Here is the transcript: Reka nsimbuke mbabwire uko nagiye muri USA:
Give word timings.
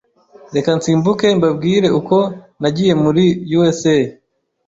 Reka 0.55 0.69
nsimbuke 0.77 1.27
mbabwire 1.37 1.87
uko 1.99 2.17
nagiye 2.61 2.93
muri 3.03 3.23
USA: 3.59 3.97